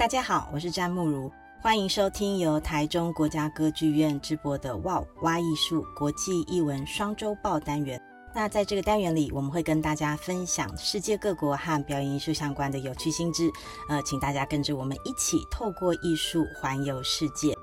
[0.00, 1.30] 大家好，我是詹慕如，
[1.60, 8.00] 欢迎收听由台中国家歌剧院直播的 WOW 挖艺术国际艺文双周报单元。
[8.34, 13.52] 那在这个单元里，我们会跟大家分享世界各国和表演艺术相关的有趣新知。
[13.90, 17.54] 呃，请大家跟着我们一起透过艺术环游世界。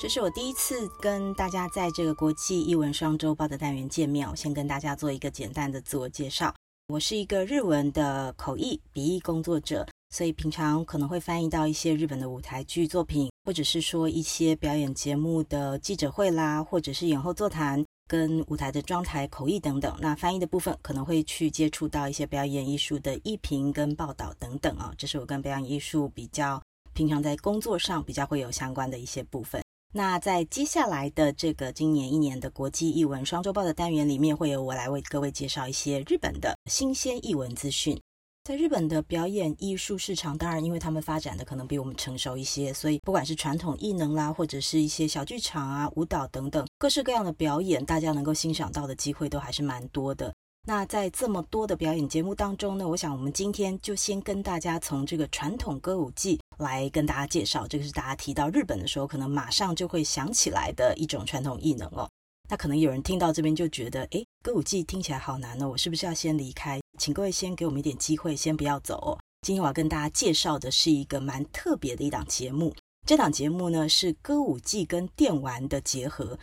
[0.00, 6.54] 这是我第一次跟大家在这个国际艺文双周报的单元见面，我先跟大家做一个简单的自我介绍。
[6.86, 9.84] 我是一个日文的口译笔译工作者。
[10.12, 19.96] 所以平常可能会翻译到一些日本的舞台剧作品，或者是说一些表演节目的记者会啦，或者是演后座谈跟舞台的妆台口译等等。
[20.00, 29.62] 那翻译的部分可能会去接触到一些表演艺术的艺评跟报道等等啊，这是我跟表演艺术比较平常在工作上比较会有相关的一些部分。
[29.94, 37.98] 那在接下来的这个今年一年的国际译文双周报的单元里面，会由我来为各位介绍一些日本的新鲜译文资讯。
[38.44, 50.34] 在日本的表演艺术市场，当然，因为他们发展的可能比我们成熟一些，所以不管是传统艺能啦，或者是一些小剧场啊、舞蹈等等，各式各样的表演，大家能够欣赏到的机会都还是蛮多的。
[50.66, 62.10] 那在这么多的表演节目当中呢，我想我们今天就先跟大家从这个传统歌舞伎来跟大家介绍，这个是大家提到日本的时候，可能马上就会想起来的一种传统艺能哦。
[62.52, 66.78] 那可能有人听到这边就觉得，诶，歌舞伎听起来好难哦，我是不是要先离开？
[66.98, 69.18] 请各位先给我们一点机会，先不要走哦。
[69.40, 72.70] 今天我要跟大家介绍的是一个蛮特别的一档节目。
[73.06, 76.38] 这档节目呢是歌舞伎跟电玩的结合。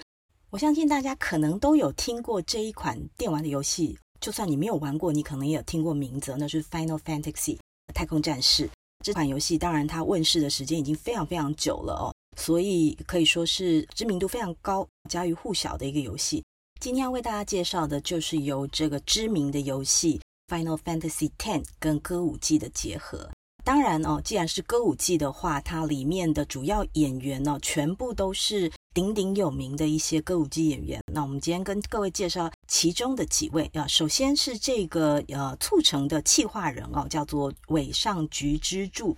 [0.50, 7.56] 我相信大家可能都有听过这一款电玩的游戏，就算你没有玩过，你可能也有听过名字，那是《Final Fantasy》
[7.94, 8.68] 太空战士。
[9.06, 12.10] 这款游戏当然它问世的时间已经非常非常久了哦。
[12.40, 16.44] 所以可以说是知名度非常高、家喻户晓的一个游戏。
[16.80, 20.22] 今天要为大家介绍的就是由这个知名的游戏
[20.56, 23.30] 《Final Fantasy X》跟歌舞伎的结合。
[23.66, 31.02] 当然哦，既然是歌舞伎的话，它里面的主要演员呢，全部都是鼎鼎有名的一些歌舞伎演员。
[31.14, 39.16] 那我们今天跟各位介绍其中的几位啊，首先是这个呃促成的企划人哦，叫做尾上菊之助。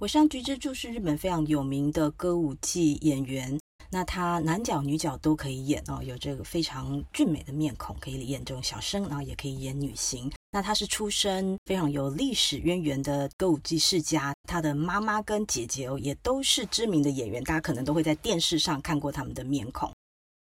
[0.00, 10.32] 尾上菊之助是日本非常有名的歌舞伎演员，那他男角女角都可以演哦，有这个非常俊美的面孔，可以演这种小生，然后也可以演女型。
[10.52, 19.92] 那他是出身非常有历史渊源的歌舞伎世家，他的妈妈跟姐姐哦也都是知名的演员，大家可能都会在电视上看过他们的面孔。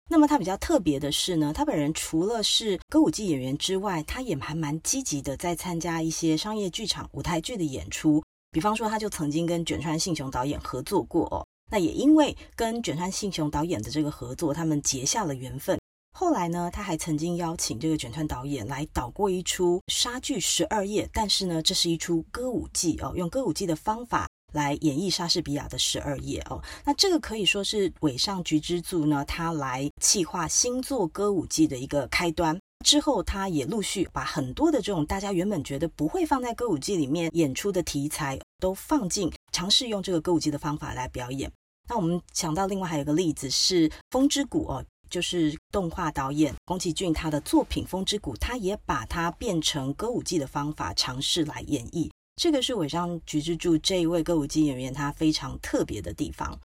[0.07, 8.23] 那么他比较特别的是呢，他本人除了是歌舞伎演员之外，他也还蛮积极的在参加一些商业剧场、舞台剧的演出。
[8.57, 11.45] 比方说，他就曾经跟卷川幸雄导演合作过哦。
[11.69, 15.79] 那也因为跟卷川幸雄导演的这个合作，他们结下了缘分。
[16.17, 26.59] 后来呢，他还曾经邀请这个卷川导演来导过一出莎剧《十二夜》，但是呢，这是一出歌舞伎哦，用歌舞伎的方法来演绎莎士比亚的《十二夜》哦。
[26.83, 32.59] 那这个可以说是尾上菊之助呢，他来企划新作歌舞伎的一个开端。
[32.85, 41.51] 之后，他也陆续把很多的这种大家原本觉得不会放在歌舞伎里面演出的题材，都放进，尝试用这个歌舞伎的方法来表演。
[41.89, 52.09] 那我们想到另外还有一个例子是《风之谷》哦，就是动画导演宫崎骏他的作品《风之谷》，他也把它变成歌舞伎的方法尝试来演绎。
[52.41, 56.57] 这个是尾上菊之助这一位歌舞伎演员他非常特别的地方。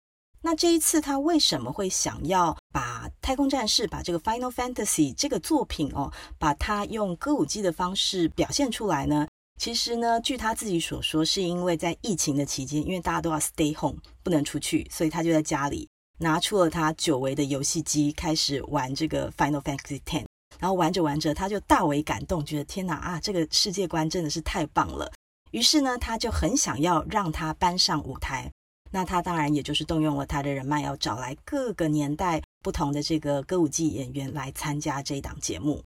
[0.43, 9.27] 那这一次他为什么会想要把《太空战士》把这个《Final Fantasy》这个作品哦，把它用歌舞伎的方式表现出来呢？
[9.59, 15.87] 其实呢，据他自己所说，是因为在疫情的期间，因为大家都要 stay home，不能出去，所以他就在家里
[16.17, 20.17] 拿出了他久违的游戏机，开始玩这个《Final Fantasy X》。
[20.59, 25.11] 然后玩着玩着，他就大为感动，觉得天哪啊，这个世界观真的是太棒了。
[25.51, 28.51] 于是呢，他就很想要让他搬上舞台。
[28.91, 35.81] 那他当然也就是动用了他的人脉，要找来各个年代不同的这个歌舞伎演员来参加这一档节目。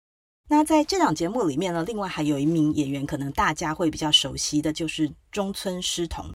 [0.47, 6.29] 那在这档节目里面呢，另外还有一名演员，可能大家会比较熟悉的就是中村狮童。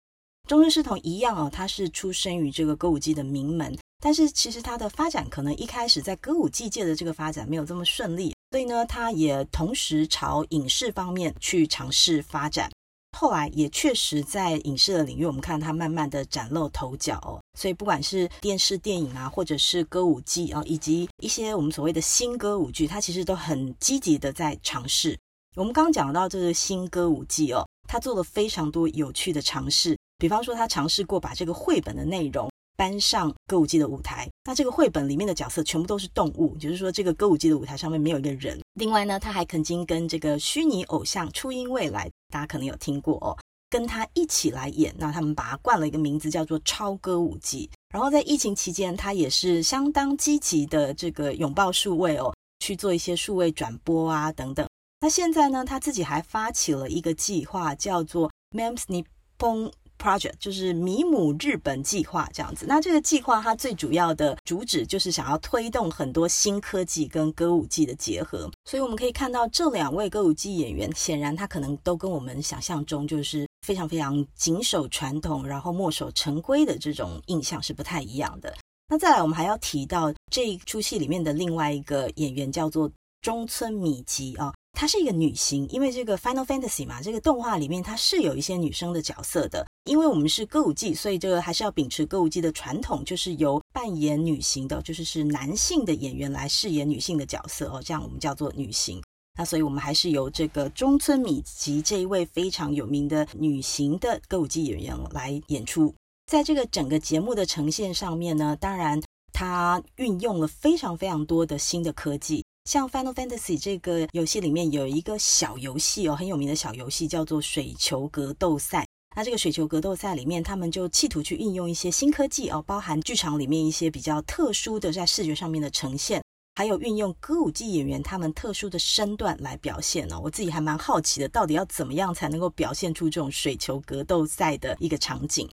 [0.48, 12.70] 中村狮童一样哦，他是出生于这个歌舞伎的名门，但是其实他的发展可能一开始在歌舞伎界的这个发展没有这么顺利，所以呢，他也同时朝影视方面去尝试发展。
[13.18, 17.40] 后来也确实在影视的领域，我们看他慢慢的崭露头角哦。
[17.58, 25.18] 所以不管是电视电影啊，或者是歌舞伎啊，以及一些我们所谓的新歌舞剧，他其实都很积极的在尝试。
[25.54, 32.51] 我们刚刚讲到这个新歌舞伎哦，他做了非常多有趣的尝试，比方说他尝试过把这个绘本的内容。
[32.76, 38.60] 搬上歌舞伎的舞台，那这个绘本里面的角色全部都是动物，就是说这个歌舞伎的舞台上面没有一个人。
[38.74, 43.36] 另外呢，他还曾经跟这个虚拟偶像初音未来，大家可能有听过哦，
[43.68, 44.94] 跟他一起来演。
[44.98, 47.70] 那他们把他冠了一个名字，叫做“超歌舞伎”。
[47.92, 54.66] 然后在疫情期间，他也是相当积极的这个拥抱数位哦，去做一些数位转播啊等等。
[55.00, 59.70] 那现在呢，他自己还发起了一个计划，叫做 “MEMS Nippon”。
[60.02, 78.52] Project 就是米姆日本计划这样子，那这个计划它最主要的主旨就是想要推动很多新科技跟歌舞伎的结合，所以我们可以看到这两位歌舞伎演员，显然他可能都跟我们想象中就是非常非常谨守传统，然后墨守成规的这种印象是不太一样的。
[78.88, 82.90] 那再来，我们还要提到这一出戏里面的另外一个演员叫做
[83.20, 84.52] 中村米吉啊。
[84.72, 89.66] 她是一个女星，因为这个 Final Fantasy 嘛，这个动画里面它是有一些女生的角色的。
[89.84, 99.02] 因为我们是歌舞伎，所以这个还是要秉持歌舞伎的传统，就是由扮演女性的，就是是男性的演员来饰演女性的角色哦，这样我们叫做女性。
[99.36, 105.92] 那所以我们还是由这个中村米吉这一位非常有名的女性的歌舞伎演员来演出。
[106.26, 109.00] 在这个整个节目的呈现上面呢，当然
[109.32, 112.41] 它运用了非常非常多的新的科技。
[112.64, 118.86] 像《Final Fantasy》这个游戏里面有一个小游戏哦，很有名的小游戏叫做水球格斗赛。
[119.16, 126.22] 那这个水球格斗赛里面，他们就企图去运用一些新科技哦，包含剧场里面一些比较特殊的在视觉上面的呈现，
[126.54, 130.20] 还有运用歌舞伎演员他们特殊的身段来表现哦。
[130.22, 135.50] 我自己还蛮好奇的，到底要怎么样才能够表现出这种水球格斗赛的一个场景？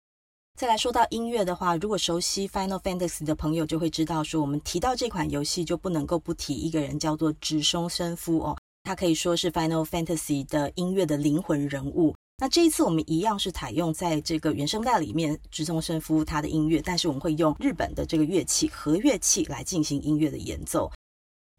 [0.57, 12.15] 再来说到音乐的话，如果熟悉 Final Fantasy 的朋友就会知道，说我们提到这款游戏就不能够不提一个人，叫做植松伸夫哦，他可以说是 Final Fantasy 的音乐的灵魂人物。
[12.39, 20.91] 那这一次我们一样是采用在这个原声带里面植松伸夫他的音乐，但是我们会用日本的这个乐器和乐器来进行音乐的演奏。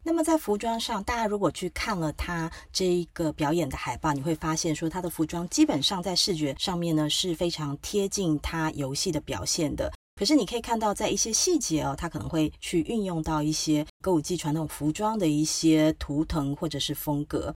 [0.04, 9.92] 那么在服装上，大家如果去看了他这一个表演的海报，你会发现说他的服装基本上在视觉上面呢是非常贴近他游戏的表现的。
[10.14, 17.54] 可是你可以看到在一些细节哦，他可能会去运用到一些歌舞伎传统服装的一些图腾或者是风格。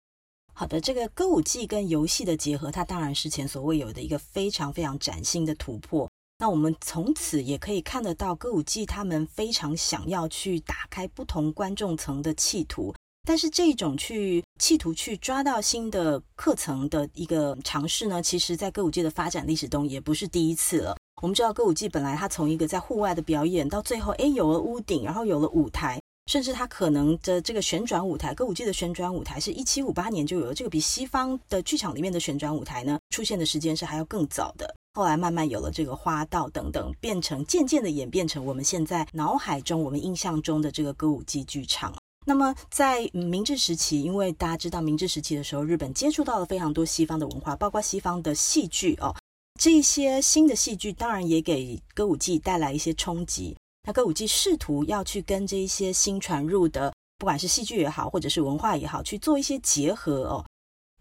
[0.52, 6.09] 好的，这个歌舞伎跟游戏的结合，它当然是前所未有的一个非常非常崭新的突破。
[6.40, 12.94] 那我们从此也可以看得到歌舞伎他们非常想要去打开不同观众层的企图，
[13.28, 20.96] 但是这种去企图去抓到新的课程的一个尝试呢，其实在歌舞伎的发展历史中也不是第一次了。
[21.20, 34.72] 我们知道歌舞伎本来它从一个在户外的表演，到最后哎有了屋顶，然后有了舞台，甚至它可能的这个旋转舞台，歌舞伎的旋转舞台是一七五八年就有了，这个比西方的剧场里面的旋转舞台呢出现的时间是还要更早的。
[34.94, 41.92] 后来慢慢有了这个花道等等，变成渐渐的演变成我们现在脑海中、我们印象中的这个歌舞伎剧场。
[42.24, 49.12] 那么在明治时期，因为大家知道明治时期的时候，日本接触到了非常多西方的文化，包括西方的戏剧哦，
[49.58, 53.56] 这些新的戏剧当然也给歌舞伎带来一些冲击。
[53.86, 60.44] 那歌舞伎试图要去跟这一些新传入的，不管是戏剧也好，或者是文化也好，去做一些结合哦。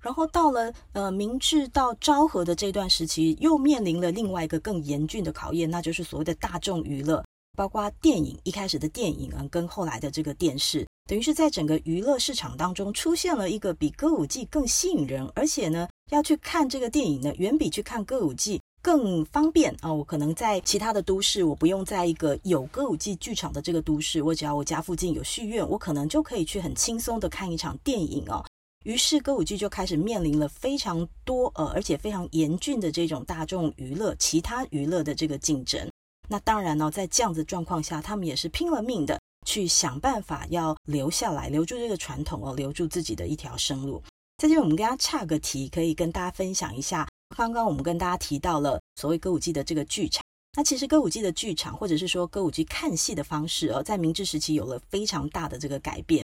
[0.02, 7.22] 然后到了呃明治到昭和的这段时期，又面临了另外一个更严峻的考验，那就是所谓的大众娱乐，
[7.58, 19.94] 包括电影一开始的电影啊，跟后来的这个电视，等于是在整个娱乐市场当中出现了一个比歌舞伎更吸引人，而且呢要去看这个电影呢，远比去看歌舞伎更方便啊。
[19.94, 28.44] 我可能在其他的都市，我不用在一个有歌舞伎剧场的这个都市，我只要我家附近有戏院，我可能就可以去很轻松的看一场电影哦。
[28.86, 35.88] 于是歌舞伎就开始面临了非常多呃，而且非常严峻的这种大众娱乐、其他娱乐的这个竞争。
[36.28, 44.02] 那当然呢，在这样子状况下，他们也是拼了命的去想办法要留下来，留住这个传统哦，留住自己的一条生路。
[44.38, 47.06] 在这边，我们跟大家岔个题，可以跟大家分享一下。
[47.36, 50.24] 刚刚我们跟大家提到了所谓歌舞伎的这个剧场，
[50.58, 56.24] 那其实歌舞伎的剧场，或者是说歌舞伎看戏的方式哦，在明治时期有了非常大的这个改变。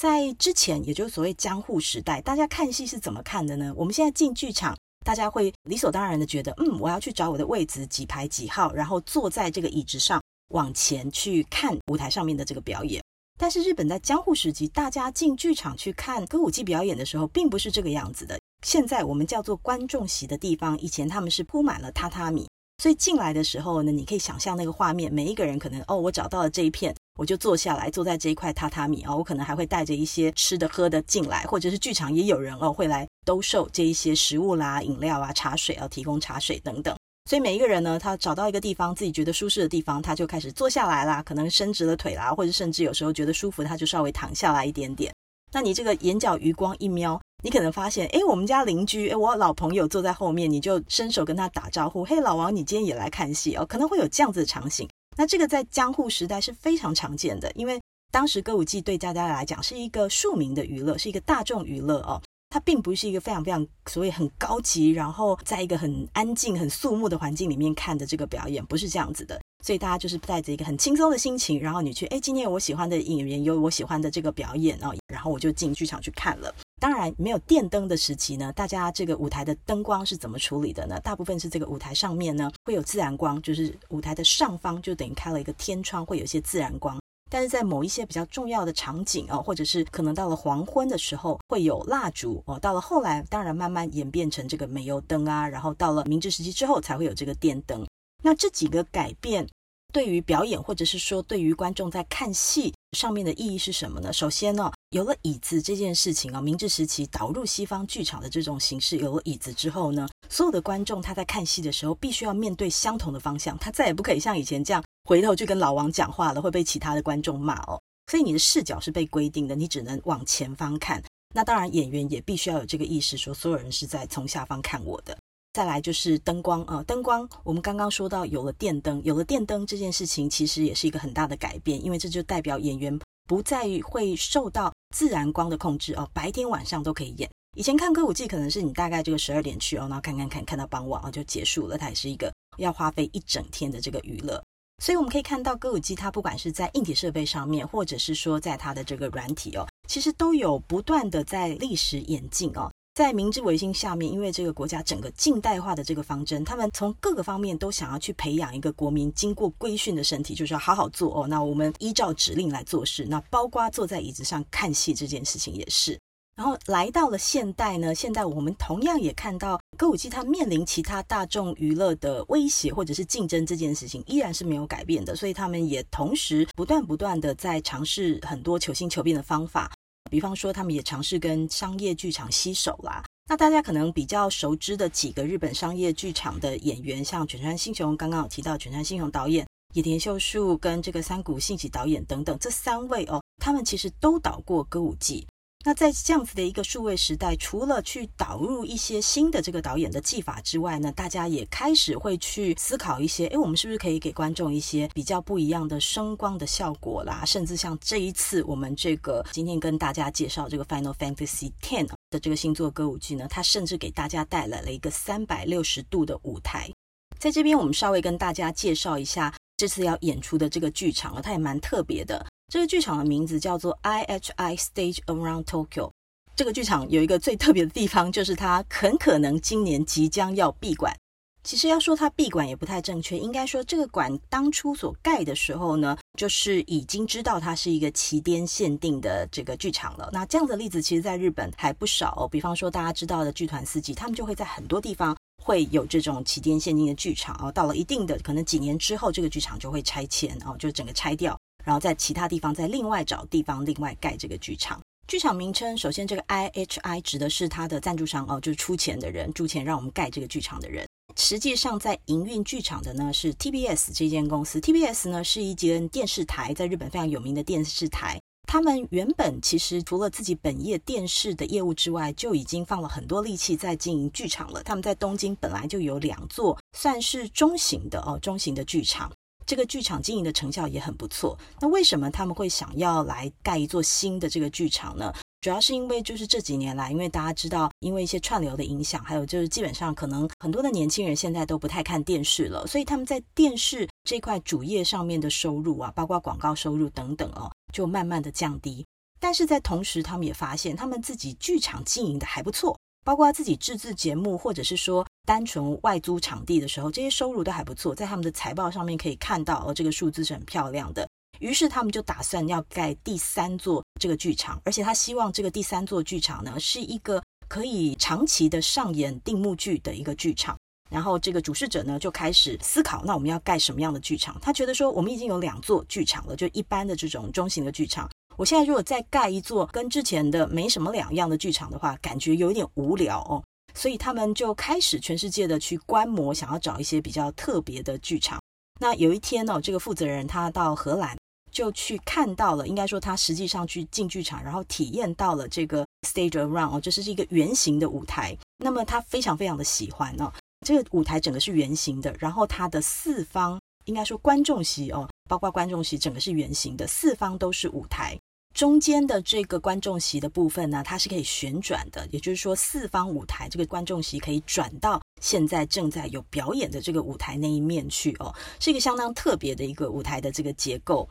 [0.00, 3.74] 在之前，也就是所谓江户时代，大家看戏是怎么看的呢？
[3.76, 13.02] 我们现在进剧场，大家会理所当然的觉得，嗯，我要去找我的位置，几排几号，然后坐在这个椅子上，往前去看舞台上面的这个表演。
[13.38, 18.38] 但是日本在江户时期，大家进剧场去看歌舞伎表演的时候，并不是这个样子的。
[18.64, 22.48] 现在我们叫做观众席的地方，以前他们是铺满了榻榻米，
[22.82, 26.94] 所以进来的时候呢，你可以想象那个画面，每一个人可能，哦，我找到了这一片。
[27.18, 36.96] 我就坐下来，坐在这一块榻榻米啊，我可能还会带着一些吃的喝的进来，或者是剧场也有人哦会来兜售这一些食物啦、饮料啊、茶水啊，提供茶水等等。
[37.28, 45.12] 所以每一个人呢，他找到一个地方自己觉得舒适的地方，他就开始坐下来啦，可能伸直了腿啦，或者甚至有时候觉得舒服，他就稍微躺下来一点点。
[45.50, 53.64] 那你这个眼角余光一瞄，你可能发现，哎，我们家邻居，哎，我老朋友坐在后面，你就伸手跟他打招呼，嘿，老王，你今天也来看戏哦？
[53.64, 54.88] 可能会有这样子的场景。
[55.16, 57.80] 那这个在江户时代是非常常见的，因为
[58.10, 62.20] 当时歌舞伎对大家来讲是一个庶民的娱乐，是一个大众娱乐哦。
[62.50, 69.38] 它并不是一个非常非常所谓很高级，然后在一个很安静、很肃穆的环境里面看的这个表演，不是这样子的。
[69.64, 76.52] 所以大家就是带着一个很轻松的心情，然后你去，哎，今天有我喜欢的演员，有我喜欢的这个表演哦，然后我就进剧场去看了。
[76.80, 80.98] 当然，没有电灯的时期呢，大家这个舞台的灯光是怎么处理的呢？
[81.00, 86.98] 大部分是这个舞台上面呢会有自然光，就是舞台的上方就等于开了一个天窗，会有一些自然光。
[87.30, 92.58] 但是在某一些比较重要的场景哦，或者是可能到了黄昏的时候会有蜡烛哦。
[92.58, 97.86] 到了后来，当然慢慢演变成这个煤油灯啊，然后到了明治时期之后才会有这个电灯。
[98.22, 99.46] 那这几个改变
[99.92, 104.12] 对于表演，或者是说对于观众在看戏上面的意义是什么呢？
[104.12, 114.84] 首先呢，有了椅子这件事情啊，明治时期导入西方剧场的这种形式，有了椅子之后呢，所有的观众他在看戏的时候必须要面对相同的方向，他再也不可以像以前这样。
[115.04, 117.80] 回头就跟老王讲话了，会被其他的观众骂哦。
[118.10, 121.02] 所以你的视角是被规定的，你只能往前方看。
[121.34, 125.16] 那当然，演员也必须要有这个意识，说所有人是在从下方看我的。
[125.58, 132.96] 再来就是灯光啊，灯光，我们刚刚说到有了电灯，有了电灯这件事情，其实也是一个很大的改变，因为这就代表演员
[133.26, 137.28] 不再会受到自然光的控制哦，白天晚上都可以演。
[137.56, 144.40] 以前看歌舞伎可能是你大概这个十二点去哦，然后看看看看到傍晚啊就结束了，它也是一个要花费一整天的这个娱乐。
[144.80, 152.70] 所以我们可以看到，歌舞伎它不管是在硬体设备上面，或者是说在它的这个软体哦，其实都有不断的在历史演进哦。
[152.98, 161.28] 在明治维新下面，因为这个国家整个近代化的这个方针，他们从各个方面都想要去培养一个国民经过规训的身体，就是要好好做哦。
[161.28, 165.96] 那我们依照指令来做事，那包括坐在椅子上看戏这件事情也是。
[166.34, 179.70] 然后来到了现代呢，现代我们同样也看到歌舞伎它面临其他大众娱乐的威胁或者是竞争这件事情依然是没有改变的，所以他们也同时不断不断的在尝试很多求新求变的方法，
[180.08, 183.04] 比方说他们也尝试跟商业剧场携手啦。
[183.28, 195.26] 那大家可能比较熟知的几个日本商业剧场的演员，像蜷川幸雄，刚刚有提到蜷川幸雄导演、野田秀树跟这个三谷幸喜导演等等，这三位哦，他们其实都导过歌舞伎。
[195.64, 207.24] 那在这样子的一个数位时代，除了去导入一些新的这个导演的技法之外呢，大家也开始会去思考一些，诶，我们是不是可以给观众一些比较不一样的声光的效果啦？
[207.26, 216.70] 甚至像这一次我们这个今天跟大家介绍这个 Final Fantasy Ten 的这个星座歌舞剧呢，它甚至给大家带来了一个三百六十度的舞台。
[217.18, 222.24] 在这边，我们稍微跟大家介绍一下这次要演出的这个剧场啊，它也蛮特别的。
[222.50, 225.90] 这个剧场的名字叫做 IHI Stage Around Tokyo。
[226.34, 230.96] 这个剧场有一个最特别的地方，就是它很可能今年即将要闭馆。
[231.44, 240.08] 其实要说它闭馆也不太正确，应该说这个馆当初所盖的时候呢，就是已经知道它是一个期间限定的这个剧场了。
[240.10, 247.52] 那这样的例子其实在日本还不少，比方说大家知道的剧团四季，他们就会在很多地方会有这种期间限定的剧场哦。
[247.52, 251.38] 到了一定的可能几年之后，这个剧场就会拆迁哦，就整个拆掉。
[251.64, 254.80] 然后在其他地方再另外找地方，另外盖这个剧场。
[255.06, 260.86] 剧场名称，首先这个 IHI 指的是它的赞助商哦，就是出钱的人，出钱让我们盖这个剧场的人。
[261.16, 264.60] 实际上在营运剧场的呢是 TBS 这间公司。
[264.60, 268.20] TBS 呢是一间电视台，在日本非常有名的电视台。
[268.46, 274.62] 他们原本其实除了自己本业电视的业务之外，就已经放了很多力气在经营剧场了。
[274.62, 279.10] 他们在东京本来就有两座算是中型的哦，中型的剧场。
[279.48, 281.38] 这个剧场经营的成效也很不错。
[281.58, 285.10] 那为什么他们会想要来盖一座新的这个剧场呢？
[285.40, 298.84] 主要是因为就是这几年来，因为大家知道，因为一些串流的影响，还有就是基本上可能很多的年轻人现在都不太看电视了，所以他们在电视这块主业上面的收入啊，包括广告收入等等哦，就慢慢的降低。
[299.18, 302.78] 但是在同时，他们也发现他们自己剧场经营的还不错。
[303.08, 311.08] 包括他自己制作节目，或者是说单纯外租场地的时候，这些收入都还不错，在他们的财报上面可以看到，哦，这个数字是很漂亮的。
[311.38, 320.54] 于是他们就打算要盖第三座这个剧场，而且他希望这个第三座剧场呢，是一个可以长期的上演定目剧的一个剧场。
[320.90, 324.38] 然后这个主事者呢就开始思考，那我们要盖什么样的剧场？
[324.42, 328.06] 他觉得说，我们已经有两座剧场了，就一般的这种中型的剧场。
[328.38, 333.42] 我现在如果再盖一座跟之前的没什么两样的剧场的话，感觉有一点无聊哦。
[333.74, 338.40] 所以他们就开始全世界的去观摩，想要找一些比较特别的剧场。
[338.80, 341.18] 那有一天呢，这个负责人他到荷兰，
[341.50, 348.38] 就去看到了，应该说他实际上去进剧场，然后体验到了这个 stage around 哦，这是一个圆形的舞台。
[348.58, 350.32] 那么他非常非常的喜欢哦，
[350.64, 358.16] 这个舞台整个是圆形的，然后它的四方应该说观众席哦，包括观众席整个是圆形的，四方都是舞台。
[358.58, 371.08] 中间的这个观众席的部分呢，它是可以旋转的，也就是说四方舞台这个观众席可以转到现在正在有表演的这个舞台那一面去哦，是一个相当特别的一个舞台的这个结构。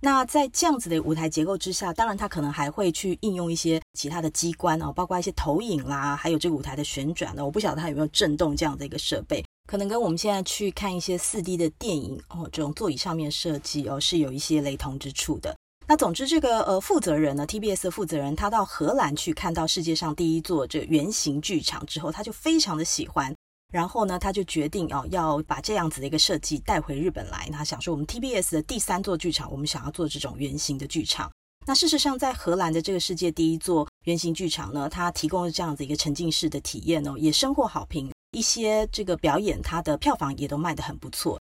[0.00, 7.44] 那在这样子的舞台结构之下，当然它可能还会去应用一些其他的机关哦，包括一些投影啦，还有这个舞台的旋转呢。
[7.44, 15.54] 我不晓得它有没有震动这样的一个设备，可能跟我们现在去看一些四 D 的电影哦，这种座椅上面设计哦是有一些雷同之处的。
[15.88, 23.32] 那总之，这个呃负责人呢，TBS 的负责人，他到荷兰去看到世界上第一座这圆形剧场之后，他就非常的喜欢，
[23.72, 27.48] 然后呢，他就决定哦要把这样子的一个设计带回日本来。
[27.52, 31.30] 他想说，我们 TBS 的第三座剧场，我们想要做这种圆形的剧场。
[31.64, 38.10] 那事实上，在荷兰的这个世界第一座圆形剧场呢，它提供了这样子一个沉浸式的体验哦，也深获好评。
[38.32, 41.40] 一些这个表演，它的票房也都卖得很不错。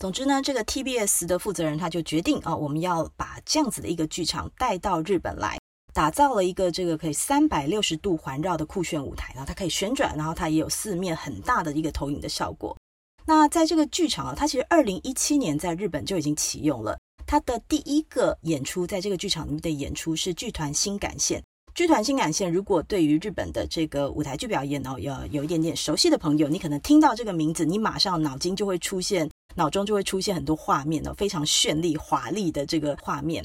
[0.00, 5.58] 总之呢，这个 TBS 的负责人他就决定啊，我们要把这样子的一个剧场带到日本来，
[5.92, 12.74] 打造了一个这个可以三百六十度环绕的酷炫舞台，然后它可以旋转，然后它也有四面很大的一个投影的效果。
[13.26, 16.98] 那在这个剧场啊，它其实二零一七年在日本就已经启用了。
[17.26, 21.42] 它的第一个演出在这个剧场里面的演出是剧团新干线。
[21.80, 29.26] 剧团新感线，如果对于日本的这个舞台剧表演呢，有有一点点熟悉的朋友，你可能听到这个名字，你马上脑筋就会出现。
[29.54, 33.42] 脑中就会出现很多画面哦，非常绚丽华丽的这个画面。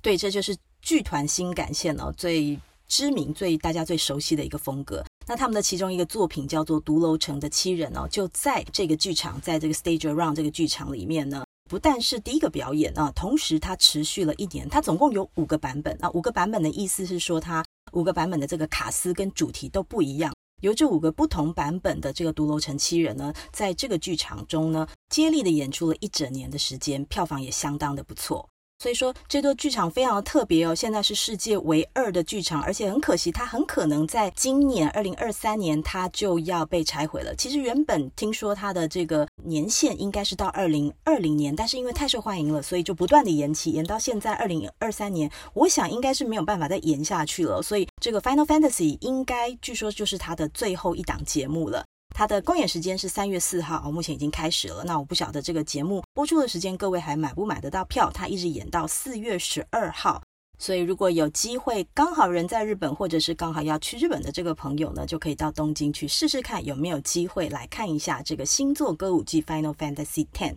[0.00, 5.04] 对，这就是剧团新感线哦，最知名、最大家最熟悉的一个风格。
[5.26, 16.08] 那他们的其中一个作品叫做《独楼城的七人》哦，就在这个剧场，在这个 Stage Around 这个剧场里面呢，不但是第一个表演啊，同时它持续了一年，它总共有五个版本啊。
[16.14, 20.32] 五个版本的意思是说，它五个版本的这个卡斯跟主题都不一样。
[20.62, 28.48] 由这五个不同版本的这个独楼城七人呢，在这个剧场中呢，接力的演出了一整年的时间，票房也相当的不错。
[28.78, 37.34] 所以说，这座剧场非常的特别哦，现在是世界唯二的剧场，而且很可惜，它很可能在今年二零二三年它就要被拆毁了。
[37.36, 47.62] 其实原本听说它的这个年限应该是到二零二零年，但是因为太受欢迎了，所以就不断的延期，延到现在二零二三年，我想应该是没有办法再延下去了。
[47.62, 51.82] 所以这个 Final Fantasy 应该据说就是它的最后一档节目了。
[52.16, 54.82] 它的公演时间是三月四号，哦目前已经开始了。
[54.84, 58.10] 那我不晓得这个节目播出的时间，各位还买不买得到票？
[58.10, 60.22] 它一直演到四月十二号，
[60.58, 70.54] 所以如果有机会，刚好人在日本，或者是刚好要去日本的这个朋友呢，就可以到东京去试试看有没有机会来看一下这个新作歌舞伎《Final Fantasy X》。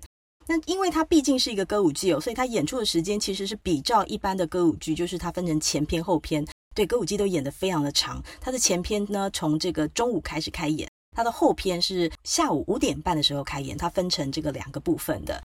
[0.48, 6.48] 那因为它毕竟是一个歌舞伎哦，所以它演出的时间其实是比照一般的歌舞剧，就是它分成前篇后篇。
[6.74, 10.88] 对，歌舞伎都演得非常的长，它的前篇呢，从这个中午开始开演。
[11.15, 15.41] 它的后篇是下午五点半的时候开演，它分成这个两个部分的。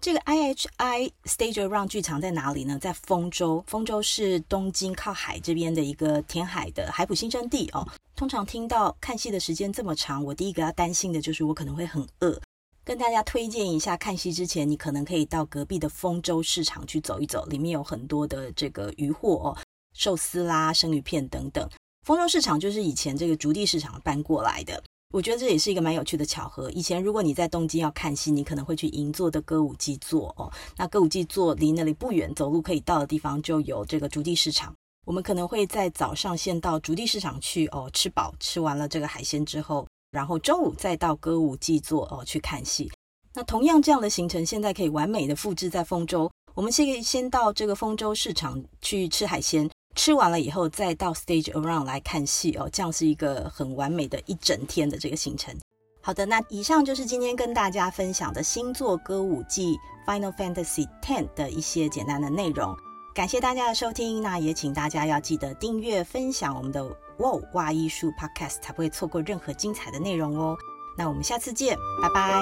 [0.00, 2.78] 这个 IHI Stage Around 剧场在哪里呢？
[2.78, 7.86] 在丰州，丰州是东京靠海这边的一个填海的海埔新生地哦。
[8.14, 12.40] 通常听到看戏的时间这么长，我第一个要担心的就是我可能会很饿。
[12.84, 19.58] 跟大家推荐一下，看戏之前你可能可以到隔壁的丰州市场去走一走，里面有很多的这个鱼货哦，
[19.94, 21.68] 寿司啦、生鱼片等等。
[22.06, 24.82] 丰州市场就是以前这个竹地市场搬过来的。
[25.10, 26.70] 我觉得这也是一个蛮有趣的巧合。
[26.72, 30.52] 以前如果你在东京要看戏，你可能会去银座的歌舞伎座哦。
[30.76, 34.74] 那歌舞伎座离那里不远，走路可以到的地方就有这个竹地市场。
[35.06, 42.90] 我们可能会在早上先到竹地市场去哦，吃饱吃完了这个海鲜之后，然后中午再到歌舞伎座哦去看戏。
[43.32, 46.30] 那同样这样的行程，现在可以完美的复制在丰州。
[46.54, 49.70] 我们先可以先到这个丰州市场去吃海鲜。
[49.98, 55.52] 吃完了以后，再到 Stage Around 来看戏哦，这样是一个很完美的一整天的这个行程。
[56.00, 62.76] 好的，那以上就是今天跟大家分享的新作歌舞伎 Final Fantasy X 的一些简单的内容。
[63.12, 66.80] 感谢大家的收听，那也请大家要记得订阅、分享我们的
[67.18, 70.56] WOW 哇艺术 Podcast，才不会错过任何精彩的内容哦。
[70.96, 72.40] 那我们下次见，拜拜。